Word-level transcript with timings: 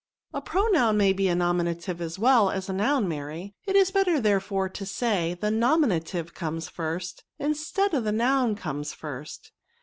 "A 0.33 0.41
pronoun 0.41 0.97
may 0.97 1.13
be 1.13 1.31
nominative 1.35 2.01
as 2.01 2.17
well 2.17 2.49
as 2.49 2.67
a 2.67 2.73
noun, 2.73 3.07
Mary; 3.07 3.53
it 3.67 3.75
is 3.75 3.91
better, 3.91 4.19
therefore, 4.19 4.67
to 4.67 4.83
say, 4.83 5.35
the 5.39 5.51
nominative 5.51 6.33
comes 6.33 6.67
first, 6.67 7.23
instead 7.37 7.93
of 7.93 8.03
the 8.05 8.11
nomn 8.11 8.55
comes 8.57 8.93
first." 8.93 9.51